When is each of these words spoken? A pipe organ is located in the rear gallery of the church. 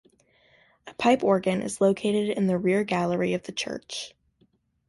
A 0.87 0.95
pipe 0.95 1.23
organ 1.23 1.61
is 1.61 1.79
located 1.79 2.35
in 2.35 2.47
the 2.47 2.57
rear 2.57 2.83
gallery 2.83 3.35
of 3.35 3.43
the 3.43 3.51
church. 3.51 4.15